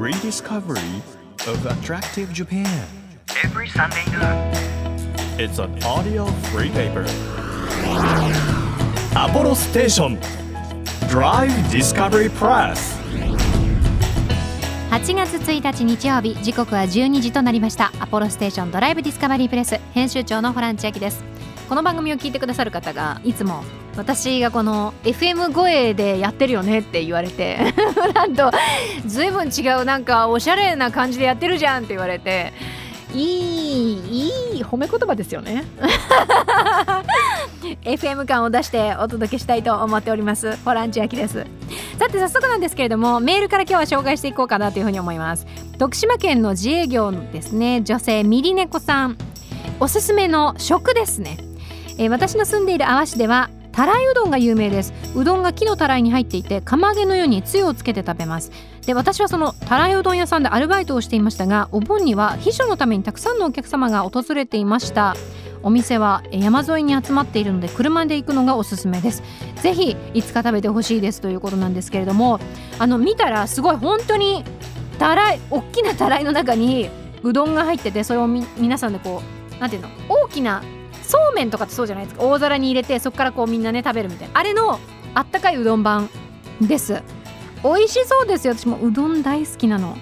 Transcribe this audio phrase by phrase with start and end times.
[0.00, 1.02] rediscovery
[1.46, 2.86] of attractive Japan.
[3.44, 4.50] every Sunday noon.
[5.38, 7.04] It's an audio free paper.
[9.14, 10.18] Apollo Station
[11.10, 12.96] Drive Discovery Press.
[14.90, 21.29] 8月1日日曜日時刻は12時となりましたアポロステーションドライブディスカバリープレス編集長のホラン千秋です
[21.70, 23.62] この番組を聞いてくださる方がいつも
[23.96, 27.58] 私がこの FM 声でやってるよねって言われて
[28.12, 28.50] なんと
[29.06, 32.52] ずいぶん違うなんかおしゃれな感じでやってるじゃんって言われて
[33.14, 33.30] いい
[34.54, 35.62] いい褒め言葉ですよね。
[37.84, 41.46] FM 感を出してお届けしたいと思っておりますホラン千秋です。
[42.00, 45.46] さて早速なんですけれどもメールから今日は紹介していこうかなというふうに思います。
[45.78, 47.82] 徳島県の自営業のですね。
[47.82, 49.16] 女性ミリネコさん。
[49.82, 51.38] おすすめの食ですね、
[52.00, 54.92] えー私の住んでいる阿波市ではたらいうどんが有名です。
[55.14, 58.50] うどんが木のたらいに入っていて釜揚げのようにつゆをつけて食べます。
[58.86, 65.14] で私はそのたらいうどん屋さんでアルバイトをしていましたがお盆には秘書のためにたくさんのお客様が訪れていました。
[65.62, 69.22] お店は山沿いに集まっているので車で行くのがおすすめです。
[69.56, 72.40] ぜひいつか食べてほしいですということなんですけれども
[72.78, 74.42] あの見たらすごい本当に
[74.98, 76.88] たらい大きなたらいの中に
[77.22, 79.22] うどんが入っててそれを皆さんでこ
[79.56, 80.62] うなんていうの大きな
[81.10, 82.24] そうめんとかってそうじゃないですか。
[82.24, 84.38] 大皿に入れてそこからこうみんなね食べるみたいな。
[84.38, 84.78] あれの
[85.14, 86.08] あったかいうどん版
[86.60, 87.02] です。
[87.64, 88.54] 美味しそうですよ。
[88.54, 89.96] 私もうどん大好きなの。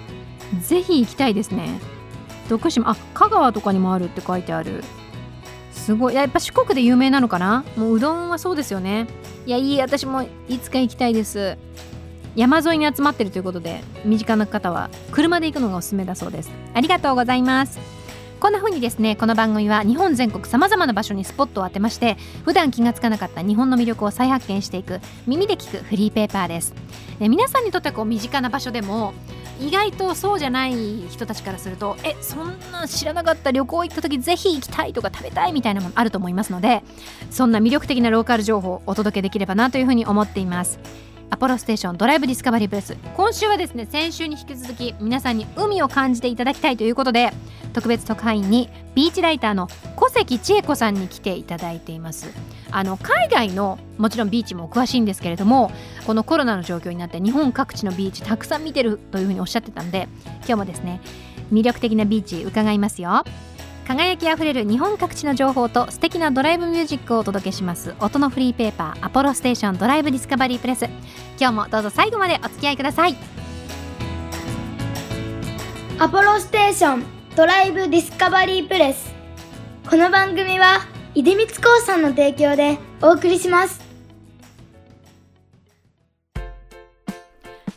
[0.61, 1.79] ぜひ行きたいですね。
[2.47, 4.83] 徳島あ香川とかにもあるって書いてある。
[5.71, 6.13] すごい。
[6.13, 7.63] やっぱ四国で有名なのかな。
[7.75, 9.07] もううどんはそうですよね。
[9.47, 9.81] いやいい。
[9.81, 11.57] 私もいつか行きたいです。
[12.35, 16.51] 山沿いに集まってるということで身近な方は車で行くのがおすすめだそうです。
[16.75, 17.98] ありがとうございます。
[18.39, 26.73] こんな風にですねこの番組は日本全国さまざまな場所にスポットを当てまして普段気がつかなかった日本の魅力を再発見していく耳で聞くフリーペーパーです。
[27.19, 29.13] で皆さんにとってこう身近な場所でも
[29.59, 30.73] 意外とそうじゃない
[31.09, 36.81] 人たちからするとえそんな知らなかった旅行行った時ぜひ行きたいとか食べたいみたいなものあると思いますので
[37.29, 40.79] そんな魅力的なローカル情報をお届けできればなというふうに思っています。
[41.31, 42.97] アポロステーションドライブディスカバリープレス。
[43.15, 47.31] 今週はですね先週に引き続き皆さんに海を感じていただきたいということで
[47.73, 52.29] 特別特派員にビーチライターの小関千恵子さんに来ていただいています。
[52.71, 55.71] あの海外のもちろんビーチも詳しいんですけれども
[56.05, 60.07] このコロナの状況になって日本各地のビーチたくさん見てるというふうにおっしゃってたんで
[60.39, 61.01] 今日もですね
[61.51, 63.23] 魅力的なビーチ伺いますよ。
[63.89, 67.95] 輝きあふれる日本各地の情報と素敵なドライブミュージックをお届けします。
[67.99, 70.85] 音のフリーペーパーアポロステーションドライブディスカバリープレス。
[71.39, 73.15] 今日もどうぞ最後までお付き合いください。
[75.97, 77.03] アポロステーション
[77.35, 79.11] ドライブディスカバリープレス。
[79.89, 80.81] この番組は
[81.15, 83.78] 出光興産の提供でお送りします。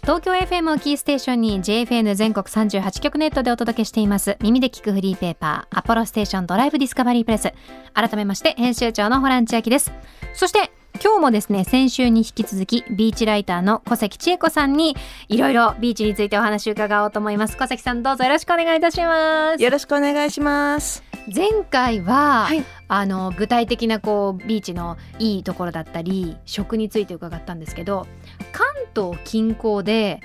[0.05, 4.37] 東京 FM をキーステーションに JFN 全国38局ネットでお届けしています。
[4.41, 7.53] 耳で聞くフリーペーパーアポロステーションドライブディスカバリープレス。
[7.95, 9.93] 改めまして編集長のホラン千秋です。
[10.35, 14.97] そして今日もですね先週に引き続きビーチライターの小関千恵子さんに
[15.29, 17.57] いろいろビーチについてお話を伺おうと思います。
[17.57, 19.63] 小関さんどうぞよろしくお願いいたします。
[19.63, 21.05] よろしくお願いします。
[21.33, 22.65] 前回は、はい。
[22.89, 28.07] あの具体的なこうビーチのいいところだったり食について伺ったんですけど
[28.53, 30.21] 関島近郊で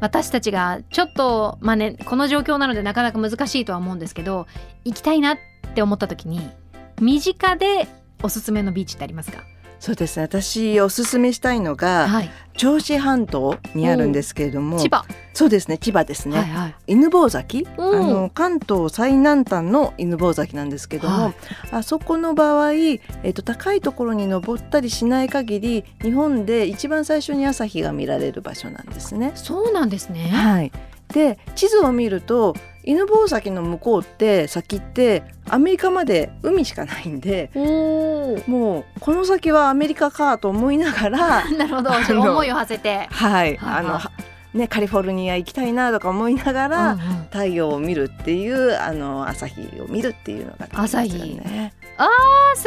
[0.00, 4.46] 私たちがちょっとまあねこの状況なのでなかなか難しいとは思うんですけど
[4.84, 5.38] 行きたいなっ
[5.74, 6.40] て思った時に
[7.00, 7.88] 身近で
[8.22, 9.42] おすすめのビーチってありますか？
[9.78, 10.22] そうですね。
[10.24, 15.04] 私おすすめしたいのがはい銚子半島にあるんですけれども、千葉、
[15.34, 15.76] そうですね。
[15.76, 16.38] 千葉ですね。
[16.38, 21.34] はいはい犬吠埼、あうんの関東最南端の犬吠埼なんですけども、はい
[21.70, 29.32] あそこの場合、えっと高いところに登ったりしない限り日本で一番最初に朝日が見られる場所なんですね。
[29.34, 30.72] そうなんですねはい。
[31.12, 37.50] で地図を見ると犬吠埼の向こうって先ってアメリカまで海しかないんで
[38.46, 41.90] もうこの先はアメリカかと思いながら なるほど。
[41.90, 43.56] 思いを馳せて、はい。
[43.56, 44.12] はいあのは
[44.54, 47.26] ねカリフォルニア行きたいなとか思いながら、うんうん。
[47.30, 51.34] 太陽を見るっていうあの朝日を見るっていうのが、朝日。
[51.34, 51.74] ね。
[51.98, 52.64] あーす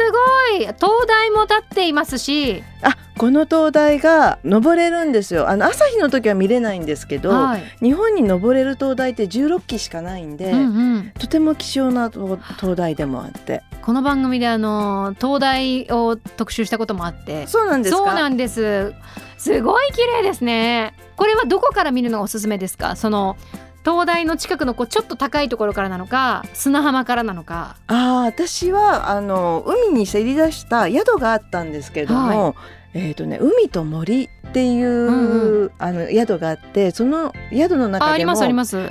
[0.52, 0.66] ごい。
[0.74, 5.50] 灯台も立っていますし、あこの灯台が登れるんですよ。
[5.50, 7.62] あの朝日の時は見れないんですけど、はい。
[7.82, 10.62] 日本に登れる灯台って16基しかないんで、うんう
[11.00, 13.62] ん、とても貴重な灯灯台でもあって。
[13.82, 17.46] この番組であの灯台を特集したこともあって。
[17.46, 17.98] そうなんですか？
[17.98, 18.94] そうなんです。
[19.36, 20.94] すごい綺麗ですね。
[21.16, 22.96] これはどこから見るのがおすすめですか？
[22.96, 23.36] その
[23.82, 27.76] 灯台の近くのこうちょっと高いところからなのか砂浜からなのか。
[27.86, 32.56] ああ私はあの海にせり出した宿があったんですけども、
[32.92, 38.34] えっ、とね海と森っていう、うんあの宿があってその宿のあ中でも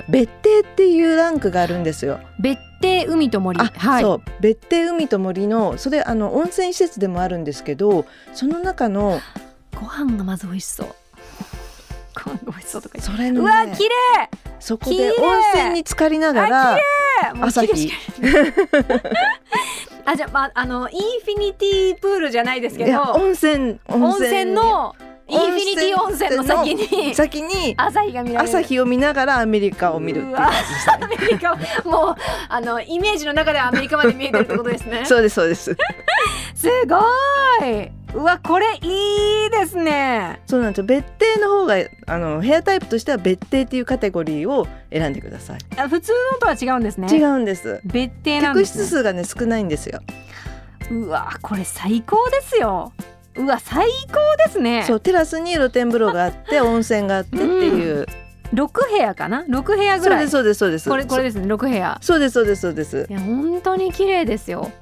[0.08, 2.20] 別邸っていうランクがあるんですよ。
[2.40, 3.60] 別邸海と森。
[3.60, 4.02] あ、はい。
[4.02, 4.22] そう。
[4.40, 9.20] 別邸海と森のそれあの温泉施設でもあるんですけどその中の
[9.74, 10.94] ご飯がまず美味しそう。
[12.24, 13.90] ご飯が美味しそうとかそれの、うわね、綺麗。
[14.58, 16.78] そこで温泉に浸かりながら
[17.40, 17.92] 朝日
[20.10, 24.94] あじゃあ,、まあ、あのインフィニティプールじゃないですけど温泉温泉の
[25.28, 31.04] インフィニティ温泉の先に先に朝日が見られる朝日を見ながらアメリカを見るっていう感じ。
[31.04, 31.54] アメリカ
[31.88, 32.16] もう
[32.48, 35.76] あのイメージの中ではアメリカまで見えてるってことですねそうですそうです。
[36.56, 36.98] すご
[37.64, 40.84] いうわこれいいですねそうなんですよ。
[40.84, 41.76] 別邸の方が
[42.06, 45.58] あの部屋タイプとしては別邸っていうカテゴリーを選んでください。
[45.76, 47.80] あ普通のとは違うんですね違うんです。
[47.84, 50.00] 別邸なん客です、ね、室数がね少ないんですよ。
[50.90, 52.92] うわこれ最高ですよ
[53.36, 58.06] うわ最高ですねそうテラスに露天風呂があって温泉があってっていう。
[58.52, 61.08] 6部屋かな？6部屋ぐらいそうですそうですそうです。
[61.14, 63.12] これこれですね6部屋そうですそうですそうですい。
[63.12, 64.72] や本当に綺麗ですよ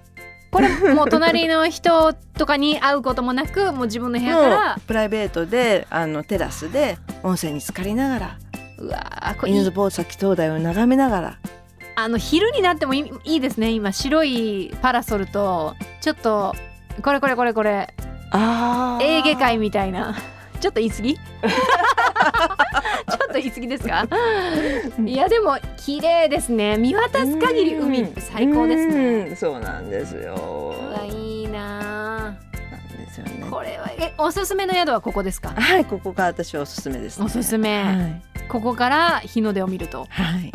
[0.51, 8.39] これもう隣の人とかに会うこともなくもう自分の部屋かもらうプライベートであのテラスで温泉に浸かりながら
[8.79, 11.39] うわーこれ犬吠埼灯台を眺めながら。
[11.97, 13.91] あの昼になってもいいですね今。
[13.93, 16.55] 白いパラソルとちょっと
[17.03, 17.93] これこれこれこれ。
[18.31, 20.15] あエーゲ海みたいな。
[20.61, 21.19] ちょっと言い過ぎ？
[23.29, 24.09] と言い過ぎですか？
[25.05, 26.77] いやでも綺麗ですね。
[26.77, 29.27] 見渡す限り海って最高ですね。
[29.31, 30.75] うんそうなんですよ。
[31.13, 31.79] いいな。
[32.19, 32.37] なん
[32.97, 33.45] ですよね。
[33.47, 35.51] あこれはえおすすめの宿はここですか？
[35.51, 37.83] はいここが私はおすすめです、ね、おすすめ。
[37.83, 40.07] はい、ここから日の出を見ると。
[40.11, 40.53] はい、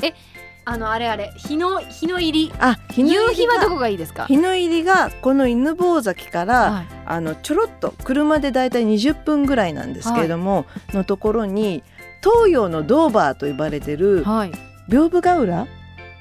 [0.66, 2.54] あのあれあれ日の日の入り。
[2.60, 4.26] あ日の夕日はどこがいいですか？
[4.26, 6.88] 日の入りがこの犬吠埼から、はい。
[7.06, 11.84] あのちょろっと車でだいたい20分ぐらいなんですけれども、のところに
[12.24, 14.52] 東洋のドーバーと呼ばれてるはい。
[14.88, 15.68] 屏風ヶ浦？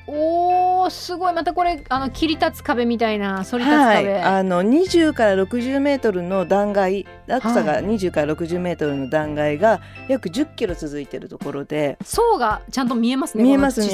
[0.08, 1.32] おーすごい。
[1.32, 7.84] またこれあの切り立つ壁みたいな反り立つはい、壁、あの20から60メートルの断崖落差がはい。
[7.84, 11.96] 20から60メートルの断崖が約10キロ続いているところで。
[12.02, 13.86] 層がちゃんと見えますね見えますね。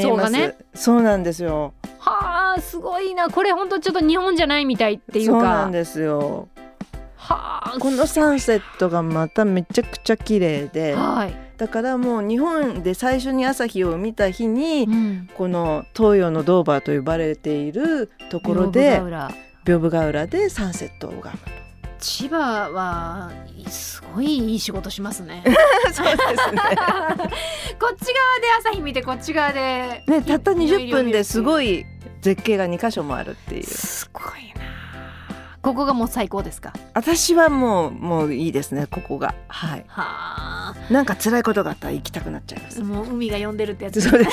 [0.74, 1.74] そうなんですよ。
[1.98, 3.28] はあすごいな。
[3.28, 6.48] これ本当ちょっと日本じゃないみたいっていうそうなかんですよ
[7.34, 7.78] はあ。
[7.78, 19.00] このサンセットがまためちゃくちゃ綺麗ではい、だからもう日本で最初に朝日を見た日にうん、この東洋のドーバーと呼ばれているところ屏で
[19.64, 21.40] 屏風ヶ浦でサンセットを拝む
[21.98, 23.30] 千葉は
[23.68, 25.42] すごいいい仕事しますね。
[25.92, 26.62] そうですね。
[27.78, 31.84] こっち側で朝日見てこっち側でねたった20分ですいごい
[32.20, 33.64] 絶景が2箇所もあるっていう。
[33.64, 34.77] すごいな
[35.68, 36.72] ここがもう最高ですか？
[36.94, 39.34] 私はもうもういいですねここが。
[39.48, 39.84] はい。
[39.86, 40.74] はあ。
[40.90, 42.82] なんか辛いことがあったら行きたくなっちゃいます。
[42.82, 44.00] もう海が呼んでるってやつ。
[44.00, 44.30] そうです。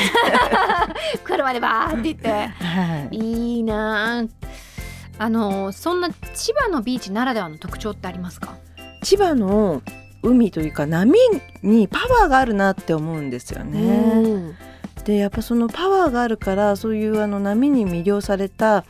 [1.25, 2.29] 車でバーって行って。
[2.29, 3.15] はい。
[3.17, 4.23] いいなあ。
[5.17, 8.55] あのそんな千葉のビーチならではの特徴ってありますか？
[9.03, 9.81] 千葉の
[10.23, 11.19] 海というか波
[11.63, 13.81] にパワーがあるなって思うんですよね。
[13.81, 14.55] うん。
[15.03, 18.85] でやっぱそのパワーがあるからそういうあの波に魅了された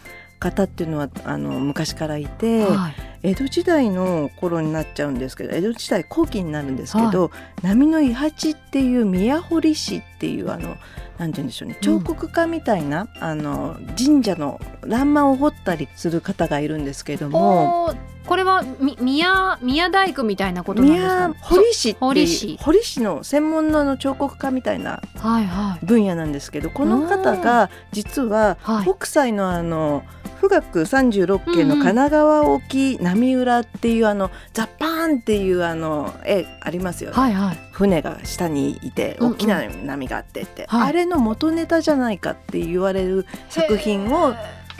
[0.46, 7.32] 方っていうのはあの昔からいて、はい江戸時代の頃になっちゃうんですけど江戸時代後期になるんですけど、
[7.64, 10.78] 波の伊八っていう宮堀市っていうあの
[11.18, 17.96] なんて言うんでしょうね彫刻家みたいな、あの神社の欄間を彫ったりする方がいるんですけれども。
[18.26, 21.28] これはみ宮宮大工みたいなことなんですか？
[21.28, 22.58] 宮堀市っていう堀市。
[22.62, 25.86] 堀市の専門のあの彫刻家みたいなはいはい。
[25.86, 28.86] 分野なんですけどこの方が実ははい。
[28.86, 30.04] 北斎のあの
[30.42, 37.58] 富岳36景の神奈川沖波浦っていうあのザッパーンっていうあの絵ありますよね、はいはい。
[37.72, 39.34] 船が下にいてうんうん。
[39.34, 40.90] 大きな波があってって、はい。
[40.90, 44.34] あれの元ネタじゃないかって言われる作品を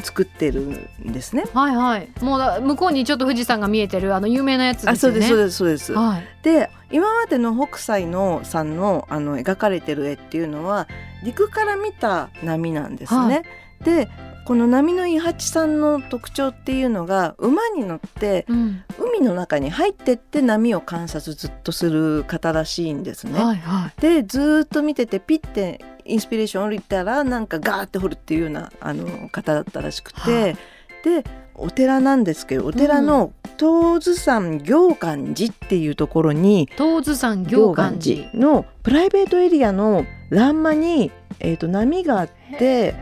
[0.06, 1.46] 作ってるんですね。
[1.54, 5.94] はいはいもうだ向こうにちょっと富士山が見えてるあの有名なやつですよねあそうですそうですそうです。
[5.94, 10.88] はいで今までの北斎のさんのあの描かれてる絵っていうのは
[11.24, 13.38] 陸から見た波なんですね。
[13.38, 13.44] は
[13.84, 14.08] で
[14.46, 23.44] この波の伊八さんの特徴っていうのが馬に乗ってうん海の中に入ってって波を観察ずっとする方らしいんですね。
[23.44, 30.58] はいはいでずーっと見ててピッてインスピレーション降りたらなんかガーって掘るっていうようなあの方だったらしくて、はい
[31.04, 31.24] で
[31.58, 38.30] お寺なんですけどお寺の東津山行観寺っていうところに東津山行観寺。
[38.34, 42.94] のプライベートエリアの欄間に、えー、と波があって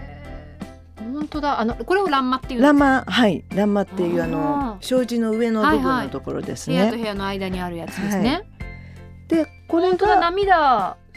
[0.97, 1.59] 本当だ。
[1.59, 3.43] あのこれを欄間っていう欄間はい。
[3.55, 4.85] 欄間っていうああのー。
[4.85, 6.05] 障子の上の部分はいはい。
[6.07, 7.07] のところです部屋と部ね。
[7.07, 8.43] 屋の間にあるやつですね、
[9.29, 10.19] でこれ本当だ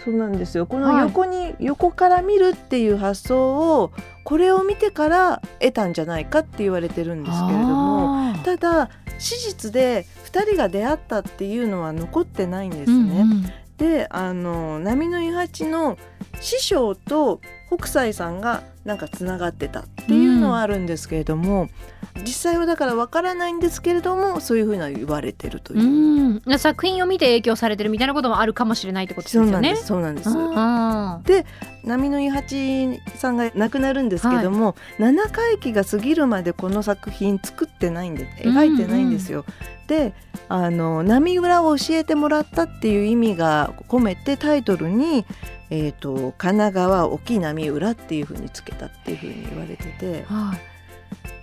[0.04, 0.66] そうなんですよ。
[0.66, 0.94] こはい。
[0.94, 3.92] の横に、横から見るっていう発想を
[4.24, 13.20] これを見てから得たんじゃないかって言われてるんですけれどもただ史実で2人が出会ったっていうのは残ってないんですね。
[13.20, 13.44] うんうん。
[13.78, 15.98] であの波の伊八の
[16.40, 21.68] 師匠と北斎さんがなんかつながってたっていうのはあるんですけれども、
[22.22, 26.40] 実際はだからわからないんですけれどもそういうふうな言われてるという。
[26.44, 29.76] うん、作品を見て影響されてるみたいなこともあるかもしれないってことですよね。
[29.76, 31.46] そうなんですそうなんで
[31.84, 39.44] 波の伊八さんが亡くなるんですけども、七回忌が過ぎるまでこの作品作ってないんで描いてないんですよ。
[39.86, 40.12] で
[40.48, 45.24] あの波裏を教えてもらったっていう意味が込めてタイトルに
[45.70, 50.24] 「えー、と神奈川沖波裏」っていうふうにつけたっていうふうに言われてて。
[50.24, 50.75] ーはい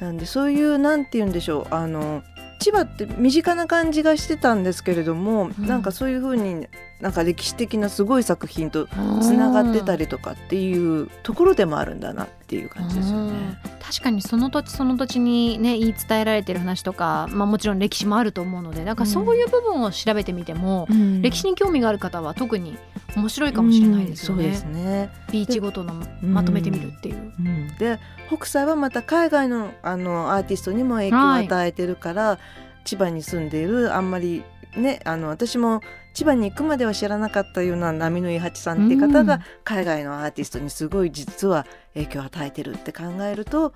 [0.03, 2.24] なんでそういうなんて言うんでしょうあの
[2.60, 5.65] 千葉って身近な感じがしてたんですけれども、うん。
[5.65, 6.67] なんかそういうふうに
[7.00, 8.88] なんか歴史的なすごい作品と
[9.21, 13.31] つながってたりとかっていうところでもあるんだなっていう感じですよね。
[13.65, 20.88] うん確かにその土地その土地にね言い伝えられてる話とか、まあ、もちろん歴史もあると思うのでなんかそういう部分を調べてみても、
[21.21, 22.75] 歴史に興味がある方は特に
[23.15, 24.47] 面白いかもしれないですよね。
[24.47, 25.12] うんそうですね。
[25.31, 27.33] ビーチごとのまとめてみるっていう。
[27.77, 32.39] で北斎はまた海外のあのアーティストにも影響を与えてるから、
[32.85, 34.43] 千葉に住んでいるあんまり
[34.75, 35.81] ねあの私も
[36.13, 43.74] 千葉に行くまでは知らなかったような波の伊八さんって方うんが海外のアーティストにすごい実は影響を与えてるって考えると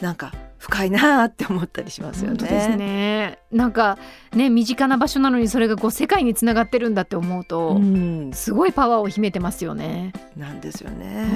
[0.00, 2.36] なんか深いなーって思ったりしますよね。
[2.36, 3.98] ですねなんか
[4.32, 10.12] ね身近な場所なのにそれがこう世界につながってるんだって思うと、うん、すごいパワーを秘めてますよね。
[10.36, 11.26] なんですよね。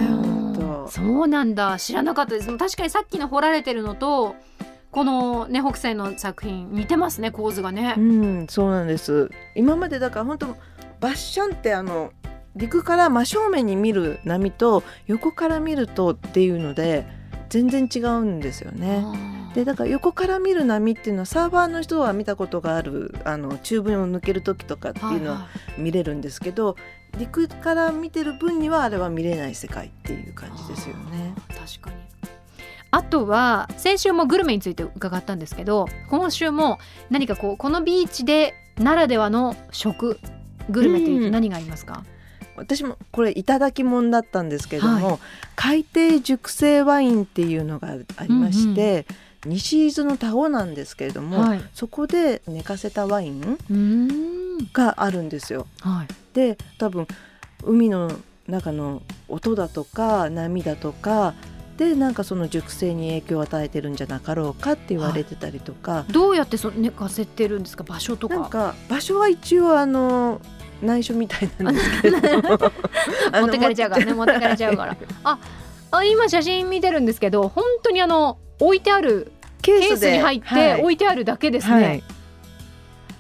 [0.89, 4.37] そうなんだ知らなかったです確かにさっきの掘られてるのと
[4.95, 8.01] このね北斎の作品似てますね構図がねう。
[8.01, 9.29] ん、そうなんです。
[9.57, 10.57] 今までだから本当
[11.01, 12.13] バッシャンってあの
[12.55, 17.09] 陸から真正面に見る波と横から見るとっていうので
[17.49, 19.05] 全然違うんですよね。
[19.57, 26.77] でだから横から見る波っていうのはサーファーの人は見たことがあるあの中分を抜ける時とかっていうのは見れるんですけど、
[27.19, 31.35] 陸から見てる分にはあれは見れない世界っていう感じですよね。
[31.49, 31.97] 確かに
[32.95, 36.79] あとは先週もグルメについて伺ったんですけど今週も
[37.11, 40.21] 何かこうこのビーチでならではの食
[40.71, 42.05] グルメっていうと何がありますか、
[42.57, 45.19] 私もこれいただきもんだったんですけれども、は
[45.57, 49.07] 海底熟成ワインっていうのがありまして、
[49.45, 53.59] 西伊豆の田子なんですけれども、はい、そこで寝かせたワイン
[54.73, 55.67] があるんですよ。
[55.81, 56.09] はい。
[56.33, 57.07] で多分
[57.65, 58.11] 海の
[58.49, 61.35] 中の音だとか波だとか
[61.77, 67.83] でなんかその熟成に影響を与えてるんじゃなかろうかって言われてたりとか、どうやってそ寝かせてるんですか？
[67.83, 68.35] 場所とか。
[68.37, 70.41] なんか場所は一応あの
[70.83, 72.29] 内緒みたいなんですけれど
[73.41, 74.97] 持ってかれちゃうからね持ってかれちゃうから。
[75.25, 75.39] あ
[75.91, 81.85] あ今写真見てるんですけど本当にあの置いてあるケケースに入って置いてあるだけですね、はい。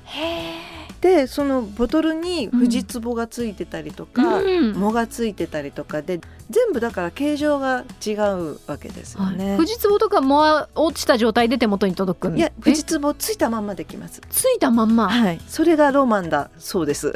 [0.04, 0.73] へ
[1.04, 4.80] でそのボトルにフジツボがついてたりとか、え、うん。
[4.80, 6.18] 藻がついてたりとかで
[6.48, 9.56] 全部だから形状が違うわけですよはい、ね。
[9.58, 14.22] 富士壺とかも落ちた状態で手元に届くんいやえフジツボついたまんまできます。
[14.30, 15.10] ついたまんま。
[15.10, 17.12] ははい、それがロマンだそうです。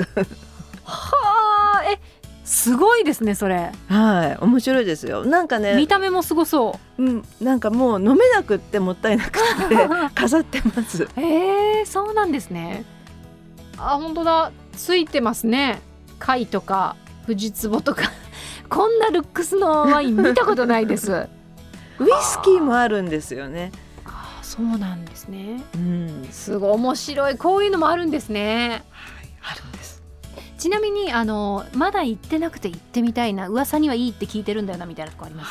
[0.85, 1.83] あ。
[1.90, 1.99] え
[2.45, 3.73] すごいですねそれ。
[3.88, 5.25] はい、面白いですよ。
[5.25, 7.02] なんかね見、た目もすごそう。
[7.02, 11.09] ん、なんかもう飲めなくってもったいなくって 飾ってます。
[11.16, 12.85] えそうなんですね
[13.79, 14.53] あ本当だ。
[14.73, 15.81] ついてますね。
[16.19, 18.11] 貝とか富士壺とか。
[18.69, 21.13] こんなルックスのワイン見たことないです。
[21.99, 23.73] ウイスキーもあるんですよね。
[24.05, 25.63] あそうなんですね。
[25.75, 27.37] うん、すごい面白い。
[27.37, 28.85] こういうのもあるんですね。
[29.43, 30.03] あるんです。
[30.59, 35.51] ちなみにあのまだ行ってなくて行ってみたいな噂にはいいって聞いてるんだよなみたいなとこあります？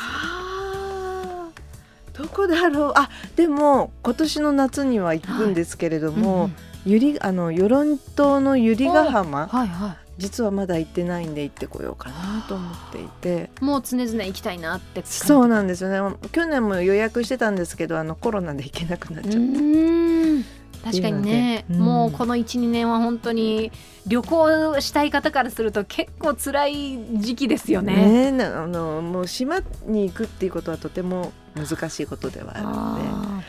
[2.12, 2.92] どこだろう。
[2.94, 6.56] あ、でも今年の夏には行くんですけれども、うんうん
[6.86, 9.46] ゆりあの与論島の百合ヶ浜？
[9.46, 13.50] はいは実はまだ行ってないんで行ってこようかなと思っていて。
[13.60, 16.16] いもう常々行きたいなってそうなんですよね。
[16.32, 19.38] 去年も予約してたんですけど、あのコロナで行けなくなっちゃって。
[19.38, 20.44] うん。
[20.84, 21.78] 確かにね、うん。
[21.78, 23.70] もうこの12年は本当に
[24.06, 28.32] 旅行したい方からすると結構辛い時期ですよね。
[28.32, 33.44] ねあのもう島に行くっていうことはとても難しいことではあるので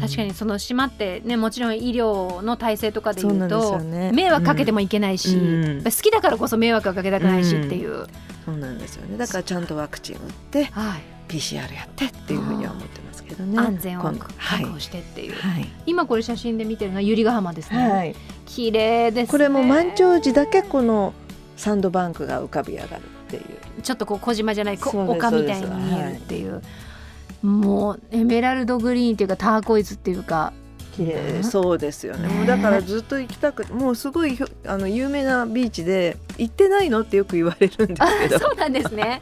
[0.00, 3.78] 確かにその島ってねもちろん医療の体制とかで言うと
[4.12, 5.36] 迷惑かけてもいけないし、
[5.84, 8.06] 好きだからこそ迷惑はかけたくないしっていう、
[8.44, 9.18] そうなんですよね。
[9.18, 13.58] だからちゃんとワクチン打ってはい、PCR やってっていうふうには思ってますけどね。
[13.58, 18.14] 安全を確保してっていう、はい、今これ写真で見てるのは百合ヶ浜ですね、はい、
[18.46, 19.30] 綺麗ですね。
[19.30, 21.12] これも満潮時だけこの
[21.56, 23.42] サンドバンクが浮かび上がるっていう。
[23.82, 26.62] ちょっとこう小島じゃない丘みたいに見えるっていう
[27.44, 30.52] もうエメラルドグリーンっていうかターコイズっていうか。
[30.96, 31.14] 綺麗。
[31.14, 31.44] うん。
[31.44, 32.26] そうですよね。
[32.26, 32.34] ね。
[32.34, 38.38] もうだからずっと行きたくてもうすごいあの有名なビーチで行ってないのってよく言われるんですけど。
[38.38, 39.20] そうなんですね。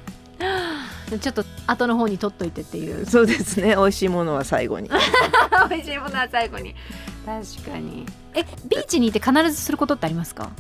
[1.20, 3.04] ちょっと後の方に取っといてっていう。
[3.06, 3.70] そうですね。
[3.70, 4.88] 美味しいものは最後に。
[5.68, 6.74] 美味しいものは最後に。
[7.26, 8.06] 確かに。
[8.34, 10.50] えビーチにいて必ずすることってありますか、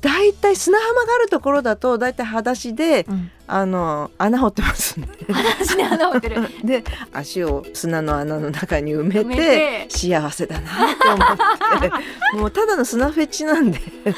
[0.00, 5.08] だいたい砂浜があるところだとだいたい裸足でうん、あの穴掘ってますね。
[5.28, 6.36] 私ね穴掘ってる。
[6.64, 11.90] で足を砂の穴の中に埋めて幸せだなって思って。
[12.38, 13.80] もうただの砂フェチなんで。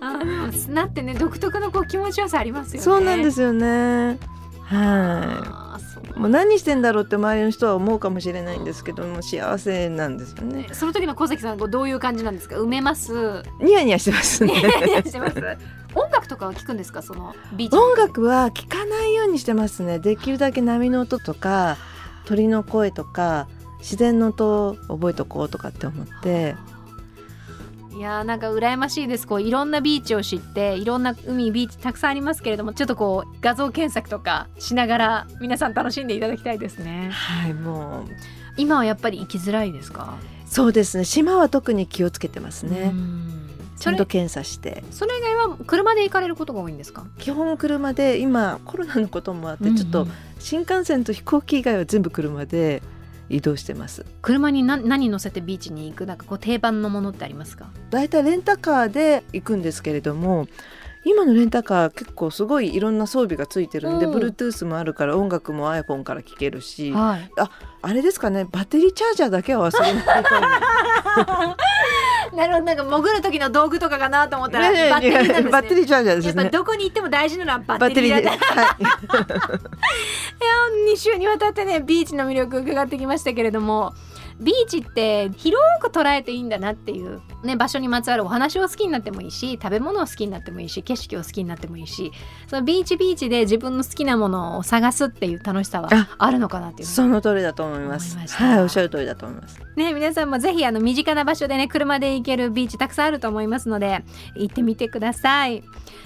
[0.00, 2.80] あの砂ってね独特のこう気持ちよさありますよね。
[2.80, 4.18] そうなんですすよね。
[4.62, 5.65] はい
[6.16, 10.66] もう何してんだろうって周りの人は思うかもしれないんですけども幸せなんですよね。
[10.72, 12.56] その時の小関さんどういう感じなんですか？
[12.56, 13.42] 埋めます？
[13.60, 14.52] ニヤニヤしてますね。
[15.94, 17.02] 音楽とかは聞くんですか？
[17.02, 17.82] そのビーチの。
[17.82, 19.98] 音楽は聞かないようにしてますね。
[19.98, 21.76] できるだけ波の音とか
[22.24, 23.46] 鳥の声とか
[23.80, 26.56] 自然の音を覚えとこうとかって思って
[27.96, 29.26] いやーなんか羨ましいです。
[29.26, 37.08] こういろんなビーチを知っていろんな海ビーチたくさんありますけれどもちょっとこう画像検索とかしながら皆さん楽しんでいただきたいですね。
[37.10, 38.10] はいもう。
[38.58, 40.18] 今はやっぱり行きづらいですか？
[40.46, 41.04] そうですね。
[41.04, 43.50] 島は特に気をつけてますね、うん。
[43.78, 44.84] ちゃんと検査して。
[44.90, 47.06] それ以外は車で行かれることが多いんですか？
[47.18, 52.82] 基本車で今コロナのこともあってちょっとうんうん新幹線と飛行機以外は全部車で
[53.28, 54.04] 移動してます。
[54.22, 56.06] 車に何何乗せてビーチに行く？
[56.06, 57.70] なんかこう定番のものってありますか？
[57.90, 60.46] だいたいレンタカーで行くんですけれども
[61.06, 64.14] 今のレンタカー結構すごいいろんな装備がついてるんで、うん。
[64.14, 66.90] Bluetooth もあるから音楽も iPhone から聴けるし。
[66.90, 67.30] はい。
[67.82, 70.02] あれですかねバッテリーチャージャーだけは忘れない。
[70.02, 70.02] よ
[72.36, 78.40] なるほどなんか潜る時の道具とかかなと思っうたらにバッテリーねバッテリーチャージャーでやっぱすねどこに行っても大事なのはババッテリーだっはい、
[80.92, 83.94] 2週にわたってねビーチの魅力伺ってきましたけれども
[84.40, 92.12] ビーチって広く捉えていいんだなっていう、ね、場所にまつわるお話を好きになってもいいし食べ物を好きになってもいいし景色を好きになってもいいし
[92.46, 98.16] そのビーチビーチで自分の好きなものを探すっていう楽しさはああるのかなっていうその通りだと思います。
[98.16, 99.60] はいおっしゃる通りだと思います。
[99.76, 104.04] ね皆さんもぜひあの身近な場所でね車で行けるビーチたくさんあると思いますので
[104.36, 105.62] 行ってみてください。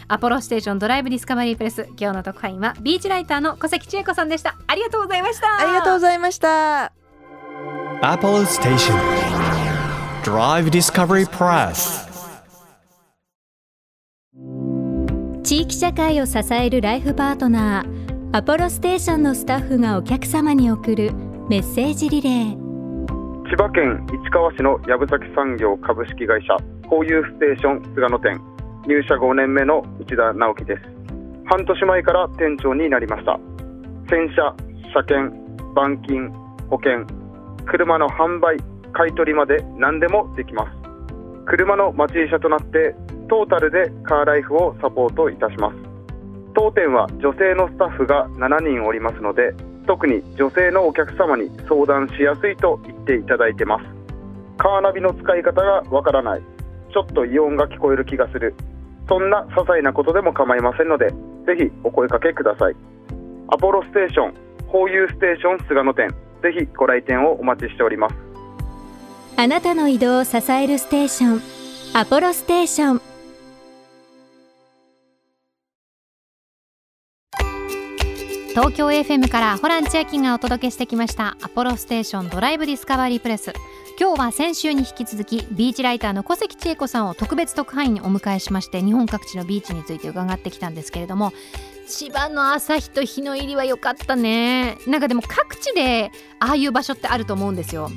[0.08, 4.56] アポロステーションドライブディスカバリープレス今日の特派員はビーチライターの小関千恵子さんでした。
[4.66, 5.60] ありがとうございました。
[5.60, 6.99] ありがとうございました
[8.02, 8.96] Apollo Station.
[10.22, 12.08] Drive Discovery Press.
[15.42, 21.12] 地域社会を支えるライフパートナーアポロステーションのスタッフがお客様に送る
[21.48, 22.56] メッセージリレー。
[23.50, 26.56] 千葉県市川市の藪崎産業株式会社
[26.88, 28.40] ホーユーステーション菅野店。
[28.86, 30.82] 入社5年目の内田直樹です。
[31.44, 33.38] 半年前から店長になりました。
[34.08, 34.54] 洗車
[34.94, 35.36] 車検
[35.72, 36.30] 板金
[36.70, 37.19] 保険
[37.70, 38.56] 車の販売
[38.92, 40.70] 買取まで何でもできます。
[41.46, 42.96] 車の町医者となって
[43.28, 45.76] トータルでカーライフをサポートいたします。
[46.52, 49.54] 当店は女性のスタッフが7人おりますので
[49.86, 53.84] 特に女性のお客様に相談しやすいと言っていただいてます。
[54.58, 56.42] カーナビの使い方がわからない。
[56.92, 58.52] ちょっと異音が聞こえる気がする。
[59.08, 61.10] そんな些細なことでも構いませんので
[61.46, 62.74] ぜひお声かけください。
[63.46, 64.34] アポロステーション
[64.66, 66.29] ホーユーステーション菅野店。
[66.42, 68.14] ぜひご来店をお待ちしております。
[69.36, 71.40] あなたの移動を支えるステーション
[71.94, 73.00] アポロステーション。
[78.50, 83.52] 東京 FM からホラン千秋がお届けしてきましたアポロステーションドライブディスカバリープレス。
[84.00, 91.34] 今日は先週に引き続きビーチライターの小関千恵子さんを特別特派員にお迎えしまして日本各地のビーチについて伺ってきたんですけれども
[91.90, 94.78] 千葉の朝日と日の入りは良かったね。
[94.86, 97.90] なんかでも各地でああいう場所ってあると思うんですよ。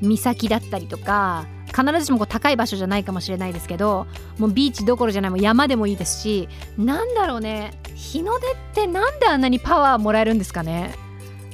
[0.00, 4.06] 岬だったりとか必ずしもこう高い場所じゃないかもしれないですけど
[4.38, 7.72] もうビーチどころじゃないもう山でもいいですしなんだろうね。
[7.94, 10.94] 日の出ってなんであんなにパワーもらえるんですかね。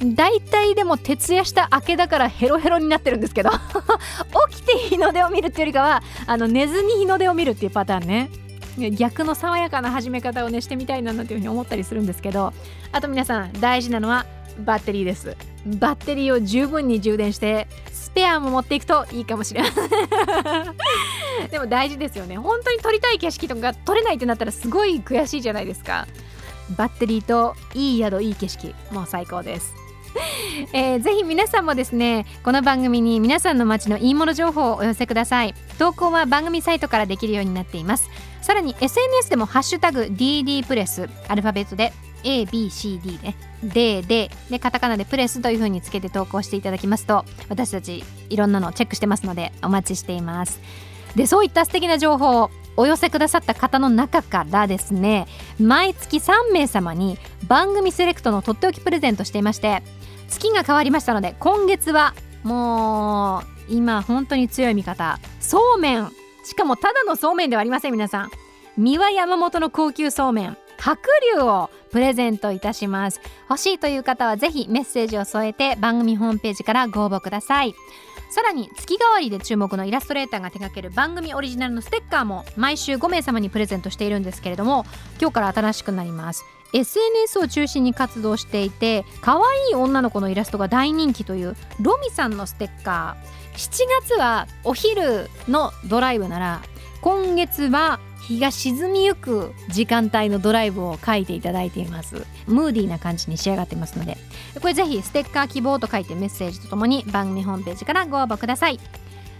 [0.03, 3.51] 大体でも徹夜した明けだからヘロヘロになってるんですけど
[4.49, 8.31] 起きて日の出を見るっていうよりかはあの寝ずに日の出を見るっていうパターンね。
[8.77, 12.53] 逆の爽やかな始め方をねしてみたいななんていうふうに思ったりするんですけど
[12.91, 14.25] あと皆さん大事なのは
[14.59, 15.35] バッテリーです。
[15.65, 19.71] バッテリーを十分に充電してスペアも持っていくといいかもしれない
[21.51, 22.37] でも大事ですよね。
[22.37, 26.07] 本当に撮りたい景色とか撮れないってなったらすごい悔しいじゃないですか。
[26.77, 29.73] バッテリーといい宿いい景色もう最高です。
[30.73, 35.53] えーぜひ皆さんもですねこの番組に皆さんの街のいいもの情報をお寄せください。
[35.79, 38.09] 投稿は番組サイトからできるようになっています。
[38.41, 50.59] さらに SNS でも「ハッシュタグ #DD プレス」アルファベットで ABCD ねでででカタカナでプレスという風につけて投稿していただきますと私たちいろんなのをチェックしてますのでお待ちしています。
[51.15, 55.27] でそういった素敵な情報をお寄せくださった方の中からですね
[55.59, 59.83] 毎月3名様に番組セレクトのとっておきプレゼントしていまして
[60.29, 66.11] 月が変わりましたので今月はもう今本当に強い味方そうめん
[66.43, 68.31] しかもただのそうめんではありません皆さん。
[68.77, 70.57] 三輪山本の高級そうめん。
[70.77, 73.21] 白龍をプレゼントいたします。
[73.49, 77.75] 欲しいという方はぜひメッセージを添えて番組ホームページからご応募ください。
[78.31, 84.85] さらに月替わりで注目のイラストレーターが手掛ける番組オリジナルのステッカーも毎週5名様にプレゼントしているんですけれども
[85.19, 86.45] 今日から新しくなります。
[86.73, 93.57] SNS を中心に活動していて可愛い女の子のイラストが大人気というロミさんのステッカー。
[93.57, 96.61] 7月はお昼のドライブなら
[97.01, 102.25] 今月は日が沈みゆく時間帯のドライブを書いていただいています。
[102.47, 104.17] ムーディーな感じに仕上がってますので。
[104.61, 108.79] これぜひステッカー希望と書いてメッセージとともに番組ホームページからご応募ください。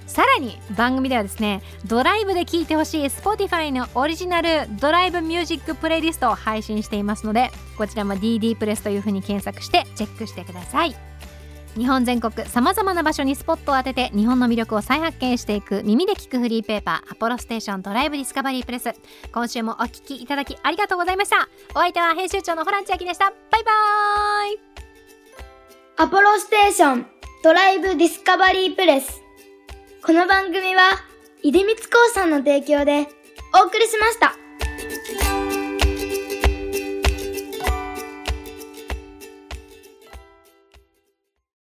[0.08, 10.96] さらに番組ではですねドライブで聴いてほしい Spotify のオリジナルドライブミュージックプレイリストを配信していますのでこちらも DD プレスというふうに検索してチェックしてください。
[11.78, 18.92] 日本全国さまざまな場所にスポットを当てて日本の魅力を再発見していく耳で聞くフリーペーパーアポロステーションドライブディスカバリープレス。
[19.32, 21.48] 今週もお聞きいただきありがとうございました。
[21.74, 23.32] お相手は編集長のホラン千秋でした。
[23.50, 24.60] バイバーイ。
[25.98, 27.06] アポロステーション
[27.44, 29.22] ドライブディスカバリープレス。
[30.04, 30.82] この番組は
[31.44, 33.08] 出光興産の提供で
[33.54, 34.41] お送りしました。